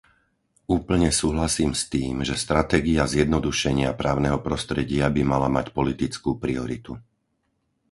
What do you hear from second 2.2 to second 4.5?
že stratégia zjednodušenia právneho